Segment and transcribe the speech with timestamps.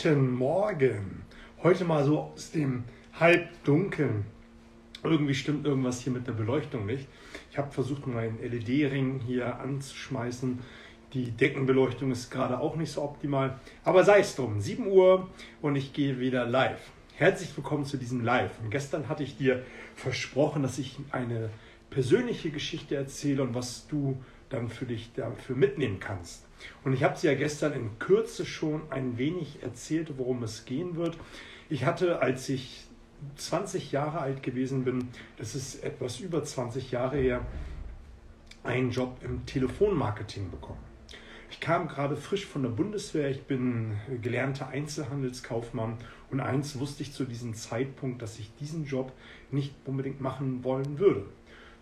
[0.00, 1.22] Guten Morgen.
[1.62, 2.84] Heute mal so aus dem
[3.18, 4.26] Halbdunkeln.
[5.02, 7.08] Irgendwie stimmt irgendwas hier mit der Beleuchtung nicht.
[7.50, 10.60] Ich habe versucht, meinen LED-Ring hier anzuschmeißen.
[11.14, 13.58] Die Deckenbeleuchtung ist gerade auch nicht so optimal.
[13.82, 14.60] Aber sei es drum.
[14.60, 15.30] 7 Uhr
[15.62, 16.92] und ich gehe wieder live.
[17.16, 18.52] Herzlich willkommen zu diesem Live.
[18.62, 19.64] Und gestern hatte ich dir
[19.96, 21.50] versprochen, dass ich eine
[21.90, 26.47] persönliche Geschichte erzähle und was du dann für dich dafür mitnehmen kannst.
[26.84, 30.96] Und ich habe sie ja gestern in Kürze schon ein wenig erzählt, worum es gehen
[30.96, 31.18] wird.
[31.68, 32.86] Ich hatte, als ich
[33.36, 37.46] 20 Jahre alt gewesen bin, das ist etwas über 20 Jahre her,
[38.62, 40.80] einen Job im Telefonmarketing bekommen.
[41.50, 45.96] Ich kam gerade frisch von der Bundeswehr, ich bin gelernter Einzelhandelskaufmann
[46.30, 49.12] und eins wusste ich zu diesem Zeitpunkt, dass ich diesen Job
[49.50, 51.24] nicht unbedingt machen wollen würde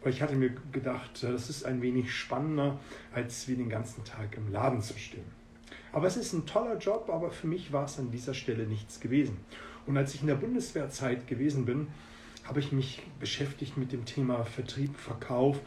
[0.07, 2.79] weil ich hatte mir gedacht, das ist ein wenig spannender,
[3.13, 5.25] als wie den ganzen Tag im Laden zu stehen.
[5.91, 9.01] Aber es ist ein toller Job, aber für mich war es an dieser Stelle nichts
[9.01, 9.37] gewesen.
[9.85, 11.89] Und als ich in der Bundeswehrzeit gewesen bin,
[12.45, 15.59] habe ich mich beschäftigt mit dem Thema Vertrieb, Verkauf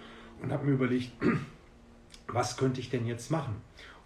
[0.41, 1.11] und habe mir überlegt,
[2.27, 3.57] was könnte ich denn jetzt machen?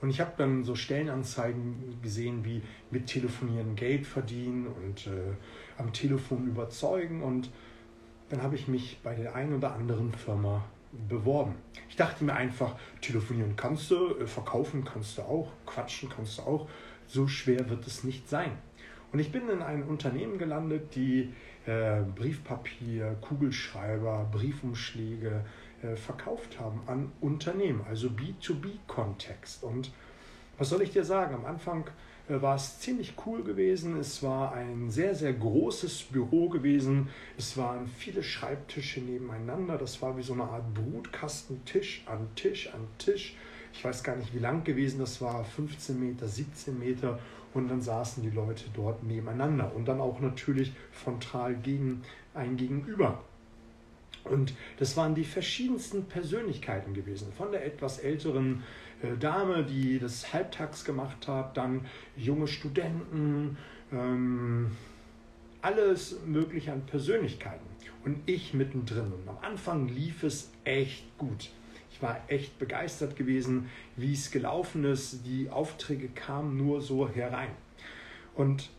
[0.02, 5.36] Und ich habe dann so Stellenanzeigen gesehen wie mit Telefonieren Geld verdienen und äh,
[5.78, 7.52] am Telefon überzeugen und
[8.34, 10.64] dann habe ich mich bei der einen oder anderen Firma
[11.08, 11.54] beworben.
[11.88, 16.42] Ich dachte mir einfach, telefonieren kannst du, äh, verkaufen kannst du auch, quatschen kannst du
[16.42, 16.68] auch.
[17.06, 18.58] So schwer wird es nicht sein.
[19.12, 21.32] Und ich bin in ein Unternehmen gelandet, die
[21.68, 25.46] äh, Briefpapier, Kugelschreiber, Briefumschläge
[25.84, 29.64] äh, verkauft haben an Unternehmen, also B2B-Kontext.
[29.64, 29.92] Und
[30.58, 31.36] was soll ich dir sagen?
[31.36, 31.88] Am Anfang
[32.28, 33.98] war es ziemlich cool gewesen.
[33.98, 37.10] Es war ein sehr, sehr großes Büro gewesen.
[37.38, 39.78] Es waren viele Schreibtische nebeneinander.
[39.78, 43.36] Das war wie so eine Art Brutkasten, Tisch an Tisch an Tisch.
[43.74, 47.20] Ich weiß gar nicht, wie lang gewesen das war, 15 Meter, 17 Meter.
[47.54, 52.02] Und dann saßen die Leute dort nebeneinander und dann auch natürlich frontal gegen
[52.34, 53.22] ein Gegenüber.
[54.24, 57.32] Und das waren die verschiedensten Persönlichkeiten gewesen.
[57.34, 63.58] Von der etwas älteren äh, Dame, die das halbtags gemacht hat, dann junge Studenten,
[63.92, 64.72] ähm,
[65.62, 67.66] alles mögliche an Persönlichkeiten.
[68.04, 69.12] Und ich mittendrin.
[69.14, 71.50] Und am Anfang lief es echt gut.
[71.92, 75.26] Ich war echt begeistert gewesen, wie es gelaufen ist.
[75.26, 77.52] Die Aufträge kamen nur so herein.
[78.36, 78.72] Und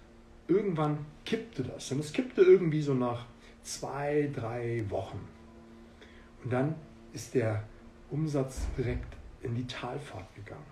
[0.48, 1.90] irgendwann kippte das.
[1.92, 3.24] Und es kippte irgendwie so nach
[3.62, 5.20] zwei, drei Wochen.
[6.42, 6.74] Und dann
[7.14, 7.64] ist der
[8.10, 10.64] Umsatz direkt in die Talfahrt gegangen.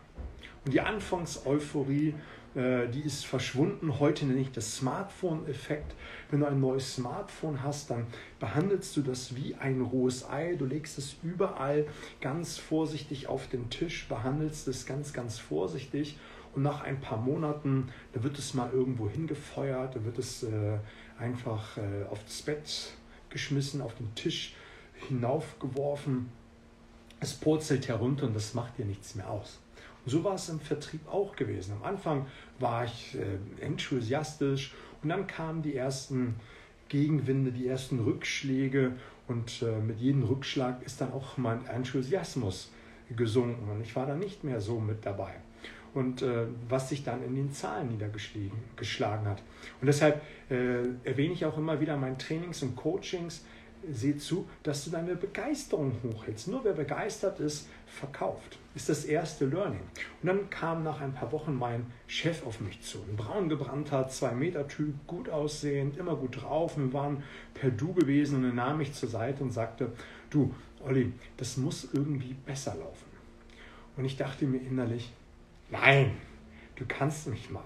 [0.65, 2.15] Und die Anfangseuphorie,
[2.55, 3.99] äh, die ist verschwunden.
[3.99, 5.95] Heute nenne ich das Smartphone-Effekt.
[6.31, 8.07] Wenn du ein neues Smartphone hast, dann
[8.39, 10.55] behandelst du das wie ein rohes Ei.
[10.55, 11.87] Du legst es überall
[12.21, 16.17] ganz vorsichtig auf den Tisch, behandelst es ganz, ganz vorsichtig.
[16.55, 20.79] Und nach ein paar Monaten, da wird es mal irgendwo hingefeuert, da wird es äh,
[21.19, 22.93] einfach äh, aufs Bett
[23.31, 24.55] geschmissen, auf den Tisch
[25.09, 26.29] hinaufgeworfen
[27.23, 29.61] es purzelt herunter und das macht dir nichts mehr aus.
[30.05, 31.75] Und so war es im Vertrieb auch gewesen.
[31.81, 32.27] Am Anfang
[32.59, 36.35] war ich äh, enthusiastisch und dann kamen die ersten
[36.89, 38.93] Gegenwinde, die ersten Rückschläge
[39.29, 42.71] und äh, mit jedem Rückschlag ist dann auch mein Enthusiasmus
[43.17, 45.33] gesunken und ich war dann nicht mehr so mit dabei.
[45.95, 49.43] Und äh, was sich dann in den Zahlen niedergeschlagen hat.
[49.81, 53.45] Und deshalb äh, erwähne ich auch immer wieder meinen Trainings und Coachings,
[53.91, 56.49] seh zu, dass du deine Begeisterung hochhältst.
[56.49, 58.59] Nur wer begeistert ist, verkauft.
[58.75, 59.83] Ist das erste Learning.
[60.23, 62.99] Und dann kam nach ein paar Wochen mein Chef auf mich zu.
[63.09, 66.79] Ein braun gebrannter, zwei Meter Typ, gut aussehend, immer gut drauf.
[66.79, 67.23] Wir waren
[67.55, 69.93] per Du gewesen und er nahm mich zur Seite und sagte,
[70.31, 73.07] du, Olli, das muss irgendwie besser laufen.
[73.97, 75.13] Und ich dachte mir innerlich,
[75.71, 76.13] nein,
[76.77, 77.65] du kannst mich mal.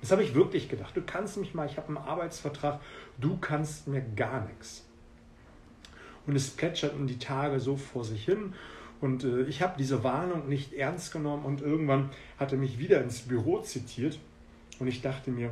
[0.00, 0.96] Das habe ich wirklich gedacht.
[0.96, 2.80] Du kannst mich mal, ich habe einen Arbeitsvertrag,
[3.18, 4.84] du kannst mir gar nichts
[6.26, 8.54] und es plätscherten die Tage so vor sich hin.
[9.00, 13.02] Und äh, ich habe diese Warnung nicht ernst genommen und irgendwann hat er mich wieder
[13.02, 14.18] ins Büro zitiert
[14.78, 15.50] und ich dachte mir,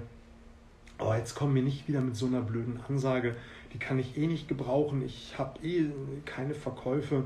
[0.98, 3.36] oh, jetzt kommen wir nicht wieder mit so einer blöden Ansage,
[3.72, 5.86] die kann ich eh nicht gebrauchen, ich habe eh
[6.24, 7.24] keine Verkäufe,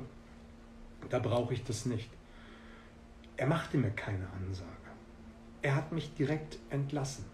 [1.10, 2.08] da brauche ich das nicht.
[3.36, 4.70] Er machte mir keine Ansage.
[5.62, 7.24] Er hat mich direkt entlassen.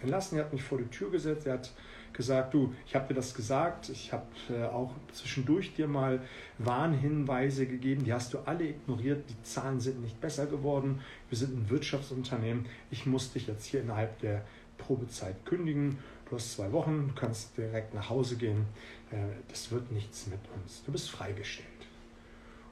[0.00, 1.72] Entlassen, er hat mich vor die Tür gesetzt, er hat
[2.12, 6.20] gesagt, du, ich habe dir das gesagt, ich habe äh, auch zwischendurch dir mal
[6.58, 11.56] Warnhinweise gegeben, die hast du alle ignoriert, die Zahlen sind nicht besser geworden, wir sind
[11.56, 14.44] ein Wirtschaftsunternehmen, ich muss dich jetzt hier innerhalb der
[14.78, 15.98] Probezeit kündigen,
[16.28, 18.66] du hast zwei Wochen, du kannst direkt nach Hause gehen,
[19.10, 19.16] äh,
[19.48, 21.68] das wird nichts mit uns, du bist freigestellt.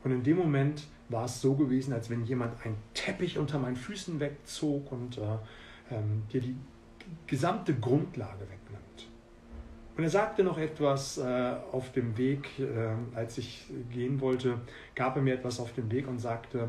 [0.05, 3.77] Und in dem Moment war es so gewesen, als wenn jemand einen Teppich unter meinen
[3.77, 5.39] Füßen wegzog und äh,
[5.91, 6.57] ähm, dir die
[7.27, 9.09] gesamte Grundlage wegnimmt.
[9.97, 14.61] Und er sagte noch etwas äh, auf dem Weg, äh, als ich gehen wollte,
[14.95, 16.69] gab er mir etwas auf dem Weg und sagte,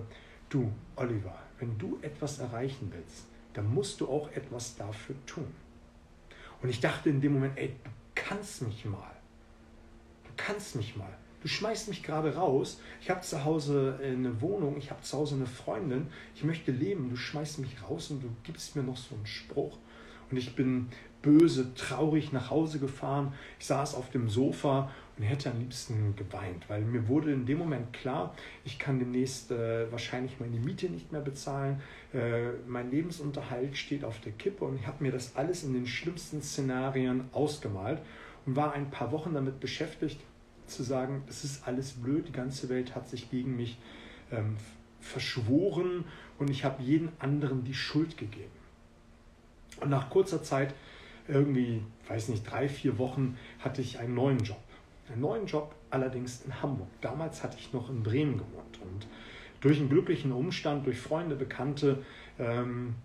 [0.49, 5.47] du, Oliver, wenn du etwas erreichen willst, dann musst du auch etwas dafür tun.
[6.61, 9.15] Und ich dachte in dem Moment, ey, du kannst mich mal.
[10.23, 11.13] Du kannst mich mal.
[11.41, 12.81] Du schmeißt mich gerade raus.
[13.01, 16.07] Ich habe zu Hause eine Wohnung, ich habe zu Hause eine Freundin.
[16.35, 17.09] Ich möchte leben.
[17.09, 19.77] Du schmeißt mich raus und du gibst mir noch so einen Spruch.
[20.29, 20.87] Und ich bin
[21.21, 23.33] böse, traurig nach Hause gefahren.
[23.59, 27.57] Ich saß auf dem Sofa und hätte am liebsten geweint, weil mir wurde in dem
[27.57, 31.81] Moment klar, ich kann demnächst äh, wahrscheinlich meine Miete nicht mehr bezahlen,
[32.13, 35.87] äh, mein Lebensunterhalt steht auf der Kippe und ich habe mir das alles in den
[35.87, 37.99] schlimmsten Szenarien ausgemalt
[38.45, 40.19] und war ein paar Wochen damit beschäftigt
[40.67, 43.79] zu sagen, es ist alles blöd, die ganze Welt hat sich gegen mich
[44.31, 44.55] ähm,
[44.99, 46.05] verschworen
[46.37, 48.56] und ich habe jeden anderen die Schuld gegeben.
[49.81, 50.73] Und nach kurzer Zeit,
[51.27, 54.61] irgendwie, weiß nicht, drei, vier Wochen, hatte ich einen neuen Job.
[55.09, 56.89] Einen neuen Job allerdings in Hamburg.
[57.01, 58.79] Damals hatte ich noch in Bremen gewohnt.
[58.81, 59.07] Und
[59.61, 62.03] durch einen glücklichen Umstand, durch Freunde, Bekannte,
[62.39, 62.95] ähm,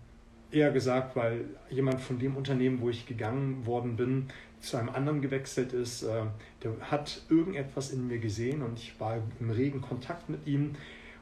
[0.51, 4.27] eher gesagt, weil jemand von dem Unternehmen, wo ich gegangen worden bin,
[4.59, 6.23] zu einem anderen gewechselt ist, äh,
[6.63, 10.75] der hat irgendetwas in mir gesehen und ich war im regen Kontakt mit ihm.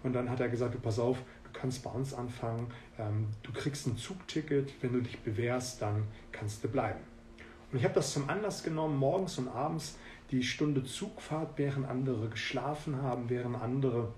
[0.03, 1.18] Und dann hat er gesagt, du pass auf,
[1.53, 2.68] kannst bei uns anfangen,
[2.98, 7.00] ähm, du kriegst ein Zugticket, wenn du dich bewährst, dann kannst du bleiben.
[7.71, 9.98] Und ich habe das zum Anlass genommen, morgens und abends
[10.31, 14.13] die Stunde Zugfahrt, während andere geschlafen haben, während andere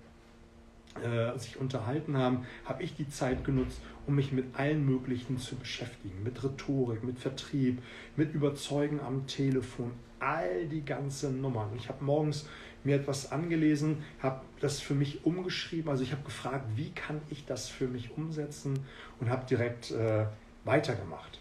[1.01, 5.55] äh, sich unterhalten haben, habe ich die Zeit genutzt, um mich mit allen möglichen zu
[5.55, 6.21] beschäftigen.
[6.23, 7.81] Mit Rhetorik, mit Vertrieb,
[8.15, 11.69] mit Überzeugen am Telefon, all die ganzen Nummern.
[11.75, 12.47] Ich habe morgens
[12.83, 15.89] mir etwas angelesen, habe das für mich umgeschrieben.
[15.89, 18.79] Also ich habe gefragt, wie kann ich das für mich umsetzen
[19.19, 20.25] und habe direkt äh,
[20.65, 21.39] weitergemacht.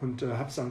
[0.00, 0.70] Und äh, habe es am,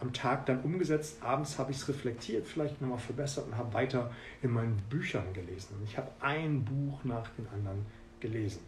[0.00, 1.22] am, Tag dann umgesetzt.
[1.22, 4.10] Abends habe ich es reflektiert, vielleicht nochmal verbessert und habe weiter
[4.42, 5.76] in meinen Büchern gelesen.
[5.78, 7.86] Und ich habe ein Buch nach dem anderen
[8.18, 8.60] gelesen.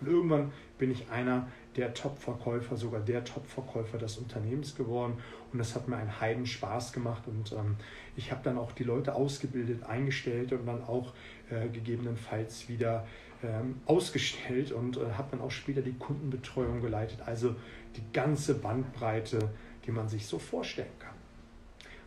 [0.00, 1.48] Und irgendwann bin ich einer
[1.78, 5.14] der Top-Verkäufer, sogar der Top-Verkäufer des Unternehmens geworden.
[5.52, 7.22] Und das hat mir einen Heiden Spaß gemacht.
[7.26, 7.76] Und ähm,
[8.16, 11.14] ich habe dann auch die Leute ausgebildet, eingestellt und dann auch
[11.50, 13.06] äh, gegebenenfalls wieder
[13.42, 17.20] ähm, ausgestellt und äh, habe dann auch später die Kundenbetreuung geleitet.
[17.24, 17.54] Also
[17.96, 19.50] die ganze Bandbreite,
[19.86, 21.14] die man sich so vorstellen kann.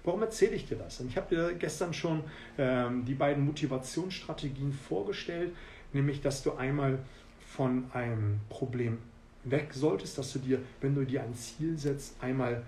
[0.03, 0.99] Warum erzähle ich dir das?
[0.99, 2.23] Und ich habe dir gestern schon
[2.57, 5.55] ähm, die beiden Motivationsstrategien vorgestellt,
[5.93, 6.99] nämlich dass du einmal
[7.39, 8.97] von einem Problem
[9.43, 12.63] weg solltest, dass du dir, wenn du dir ein Ziel setzt, einmal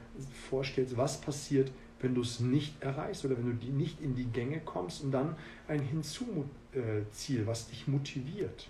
[0.50, 4.26] vorstellst, was passiert, wenn du es nicht erreichst oder wenn du die nicht in die
[4.26, 5.36] Gänge kommst und dann
[5.68, 8.68] ein Hinzuziel, was dich motiviert.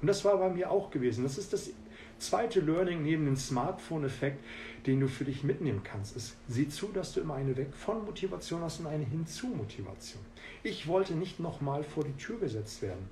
[0.00, 1.22] Und das war bei mir auch gewesen.
[1.22, 1.70] Das ist das
[2.18, 4.42] zweite Learning neben dem Smartphone-Effekt,
[4.86, 8.04] den du für dich mitnehmen kannst, ist, sieh zu, dass du immer eine Weg von
[8.04, 10.22] Motivation hast und eine Hinzu-Motivation.
[10.62, 13.08] Ich wollte nicht nochmal vor die Tür gesetzt werden.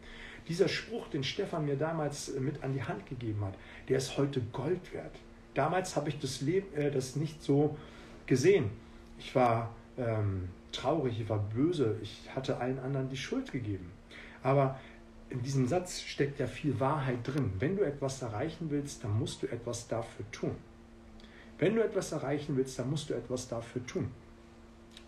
[0.50, 3.54] Dieser Spruch, den Stefan mir damals mit an die Hand gegeben hat,
[3.88, 5.14] der ist heute Gold wert.
[5.54, 7.78] Damals habe ich das, Leben, äh, das nicht so
[8.26, 8.68] gesehen.
[9.16, 13.92] Ich war ähm, traurig, ich war böse, ich hatte allen anderen die Schuld gegeben.
[14.42, 14.80] Aber
[15.28, 17.52] in diesem Satz steckt ja viel Wahrheit drin.
[17.60, 20.56] Wenn du etwas erreichen willst, dann musst du etwas dafür tun.
[21.58, 24.10] Wenn du etwas erreichen willst, dann musst du etwas dafür tun.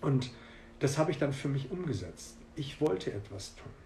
[0.02, 0.30] Und
[0.78, 2.36] das habe ich dann für mich umgesetzt.
[2.54, 3.81] Ich wollte etwas tun.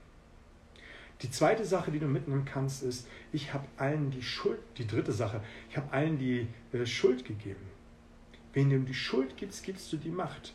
[1.22, 5.12] Die zweite Sache, die du mitnehmen kannst, ist, ich habe allen die Schuld, die dritte
[5.12, 7.64] Sache, ich habe allen die äh, Schuld gegeben.
[8.52, 10.54] Wenn du die Schuld gibst, gibst du die Macht.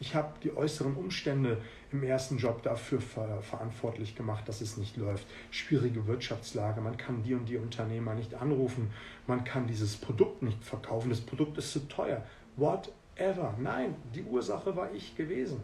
[0.00, 1.58] Ich habe die äußeren Umstände
[1.92, 5.26] im ersten Job dafür ver verantwortlich gemacht, dass es nicht läuft.
[5.50, 8.90] Schwierige Wirtschaftslage, man kann die und die Unternehmer nicht anrufen,
[9.26, 12.24] man kann dieses Produkt nicht verkaufen, das Produkt ist zu teuer.
[12.56, 13.54] Whatever.
[13.60, 15.60] Nein, die Ursache war ich gewesen.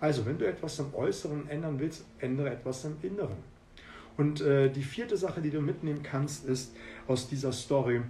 [0.00, 3.49] Also, wenn du etwas im Äußeren ändern willst, ändere etwas im Inneren.
[4.20, 8.02] Und äh, die vierte Sache, die du mitnehmen kannst, ist aus dieser Story,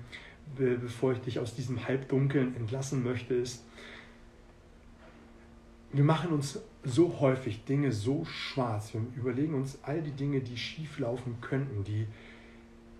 [0.56, 3.62] be bevor ich dich aus diesem Halbdunkeln entlassen möchte, ist,
[5.92, 8.92] wir machen uns so häufig Dinge so schwarz.
[8.92, 12.08] Wir überlegen uns all die Dinge, die schief laufen könnten, die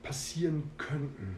[0.04, 1.36] passieren könnten.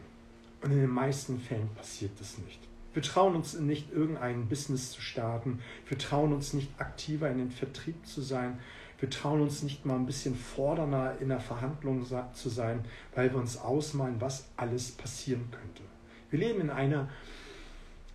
[0.61, 2.59] Und in den meisten Fällen passiert das nicht.
[2.93, 5.57] Wir trauen uns nicht, irgendein Business zu starten.
[5.87, 8.59] Wir trauen uns nicht, aktiver in den Vertrieb zu sein.
[8.99, 12.85] Wir trauen uns nicht mal ein bisschen fordernder in der Verhandlung zu sein,
[13.15, 15.83] weil wir uns ausmalen, was alles passieren könnte.
[16.29, 17.09] Wir leben in einer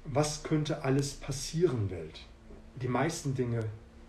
[0.05, 2.21] Was könnte alles passieren Welt.
[2.77, 3.65] Die meisten Dinge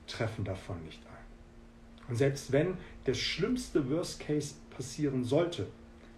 [0.07, 2.09] treffen davon nicht ein.
[2.09, 5.67] Und selbst wenn der schlimmste Worst Case passieren sollte,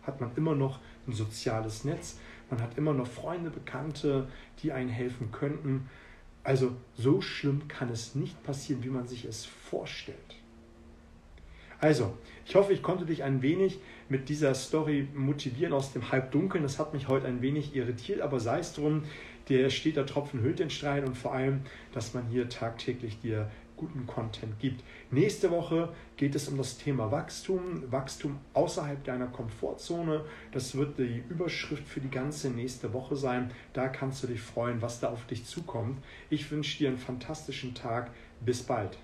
[0.03, 2.17] hat man immer noch ein soziales Netz,
[2.51, 4.27] Man hat immer noch Freunde, Bekannte,
[4.61, 5.89] die einen helfen könnten.
[6.43, 10.40] Also so schlimm kann es nicht passieren, wie man sich es vorstellt.
[11.81, 12.13] Also,
[12.45, 16.63] ich hoffe, ich konnte dich ein wenig mit dieser Story motivieren aus dem Halbdunkeln.
[16.63, 19.03] Das hat mich heute ein wenig irritiert, aber sei es drum,
[19.49, 21.61] der steht der Tropfen hüllt den Stein und vor allem,
[21.91, 24.83] dass man hier tagtäglich dir guten Content gibt.
[25.09, 30.23] Nächste Woche geht es um das Thema Wachstum, Wachstum außerhalb deiner Komfortzone.
[30.51, 33.49] Das wird die Überschrift für die ganze nächste Woche sein.
[33.73, 35.97] Da kannst du dich freuen, was da auf dich zukommt.
[36.29, 38.11] Ich wünsche dir einen fantastischen Tag.
[38.39, 38.99] Bis bald.